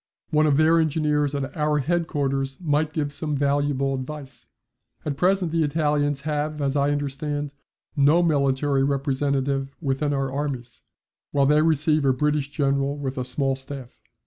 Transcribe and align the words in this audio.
One 0.31 0.47
of 0.47 0.57
their 0.57 0.79
engineers 0.79 1.35
at 1.35 1.55
our 1.55 1.77
headquarters 1.77 2.57
might 2.59 2.91
give 2.91 3.13
some 3.13 3.35
valuable 3.35 3.93
advice. 3.93 4.47
At 5.05 5.15
present 5.15 5.51
the 5.51 5.61
Italians 5.63 6.21
have, 6.21 6.59
as 6.59 6.75
I 6.75 6.89
understand, 6.89 7.53
no 7.95 8.23
military 8.23 8.83
representative 8.83 9.75
with 9.79 10.01
our 10.01 10.31
armies, 10.31 10.81
while 11.29 11.45
they 11.45 11.61
receive 11.61 12.03
a 12.03 12.13
British 12.13 12.49
General 12.49 12.97
with 12.97 13.19
a 13.19 13.23
small 13.23 13.55
staff. 13.55 13.99